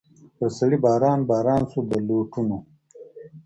پر 0.37 0.49
سړي 0.57 0.77
باندي 0.83 1.23
باران 1.29 1.61
سو 1.71 1.79
د 1.89 1.91
لوټونو 2.07 2.57